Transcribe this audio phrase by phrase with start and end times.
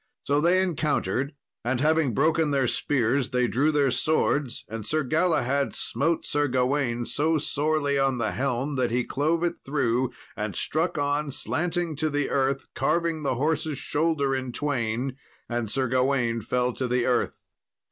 [0.23, 5.75] So they encountered, and having broken their spears, they drew their swords, and Sir Galahad
[5.75, 10.97] smote Sir Gawain so sorely on the helm that he clove it through, and struck
[10.97, 15.17] on slanting to the earth, carving the horse's shoulder in twain,
[15.47, 17.43] and Sir Gawain fell to the earth.